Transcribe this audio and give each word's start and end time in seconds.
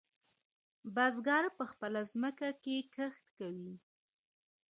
بزگر 0.95 1.43
په 1.57 1.63
خپله 1.71 2.01
ځمکه 2.11 2.49
کې 2.63 2.77
کښت 2.95 3.25
کوي. 3.37 3.73